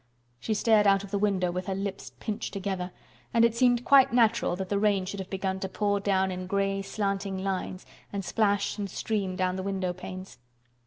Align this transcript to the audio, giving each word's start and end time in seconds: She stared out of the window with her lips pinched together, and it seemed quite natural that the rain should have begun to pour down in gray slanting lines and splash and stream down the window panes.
She 0.39 0.55
stared 0.55 0.87
out 0.87 1.03
of 1.03 1.11
the 1.11 1.19
window 1.19 1.51
with 1.51 1.67
her 1.67 1.75
lips 1.75 2.11
pinched 2.19 2.53
together, 2.53 2.91
and 3.35 3.45
it 3.45 3.53
seemed 3.53 3.85
quite 3.85 4.11
natural 4.11 4.55
that 4.55 4.69
the 4.69 4.79
rain 4.79 5.05
should 5.05 5.19
have 5.19 5.29
begun 5.29 5.59
to 5.59 5.69
pour 5.69 5.99
down 5.99 6.31
in 6.31 6.47
gray 6.47 6.81
slanting 6.81 7.43
lines 7.43 7.85
and 8.11 8.25
splash 8.25 8.79
and 8.79 8.89
stream 8.89 9.35
down 9.35 9.57
the 9.57 9.61
window 9.61 9.93
panes. 9.93 10.39